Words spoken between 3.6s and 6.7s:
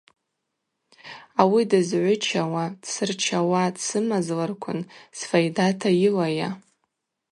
дсымазларквын сфайдата йылайа.